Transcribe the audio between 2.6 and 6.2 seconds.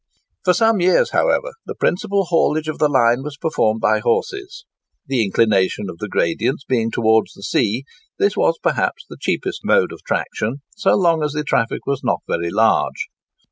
of the line was performed by horses. The inclination of the